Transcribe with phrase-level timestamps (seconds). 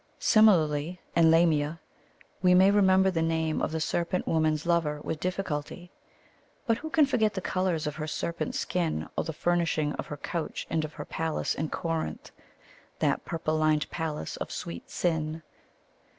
[0.17, 1.79] Similarly, in Lamia,
[2.41, 5.91] we may remember the name of the serpent woman's lover with difficulty;
[6.65, 10.17] but who can forget the colours of her serpent skin or the furnishing of her
[10.17, 12.31] couch and of her palace in Corinth:
[12.97, 15.43] That purple lined palace of sweet sin?